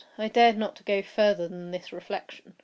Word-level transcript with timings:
I 0.17 0.29
dared 0.29 0.57
not 0.57 0.83
go 0.83 1.03
farther 1.03 1.47
than 1.47 1.69
this 1.69 1.93
reflection. 1.93 2.55